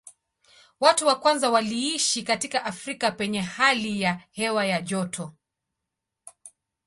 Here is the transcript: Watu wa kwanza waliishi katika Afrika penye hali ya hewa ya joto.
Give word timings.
Watu 0.79 1.07
wa 1.07 1.15
kwanza 1.19 1.49
waliishi 1.49 2.23
katika 2.23 2.65
Afrika 2.65 3.11
penye 3.11 3.41
hali 3.41 4.01
ya 4.01 4.21
hewa 4.31 4.65
ya 4.65 4.81
joto. 4.81 5.33